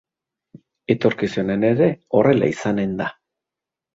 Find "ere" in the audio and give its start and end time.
1.69-1.89